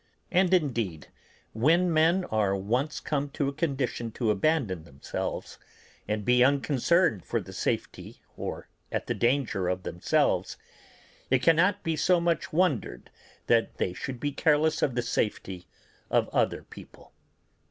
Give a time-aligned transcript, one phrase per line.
[0.31, 1.09] And indeed,
[1.53, 5.59] when men are once come to a condition to abandon themselves,
[6.07, 10.57] and be unconcerned for the safety or at the danger of themselves,
[11.29, 13.11] it cannot be so much wondered
[13.45, 15.67] that they should be careless of the safety
[16.09, 17.13] of other people.